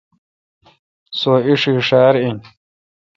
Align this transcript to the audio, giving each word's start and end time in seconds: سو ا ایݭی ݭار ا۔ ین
سو 1.17 1.29
ا 1.37 1.39
ایݭی 1.47 1.73
ݭار 1.87 2.13
ا۔ 2.19 2.21
ین 2.27 2.37